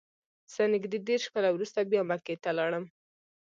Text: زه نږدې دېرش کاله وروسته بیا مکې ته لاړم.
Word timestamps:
زه 0.53 0.61
نږدې 0.73 0.99
دېرش 1.09 1.25
کاله 1.33 1.49
وروسته 1.53 1.79
بیا 1.89 2.01
مکې 2.09 2.35
ته 2.43 2.49
لاړم. 2.57 2.85